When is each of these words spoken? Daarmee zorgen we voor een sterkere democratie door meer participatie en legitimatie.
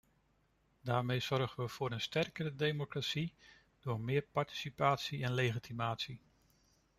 Daarmee 0.81 1.19
zorgen 1.19 1.63
we 1.63 1.69
voor 1.69 1.91
een 1.91 2.01
sterkere 2.01 2.55
democratie 2.55 3.33
door 3.79 3.99
meer 3.99 4.21
participatie 4.21 5.23
en 5.23 5.31
legitimatie. 5.33 6.19